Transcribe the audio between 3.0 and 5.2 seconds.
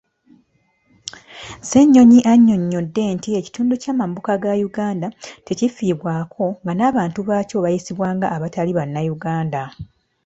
nti ekitundu kyamambuka ga Uganda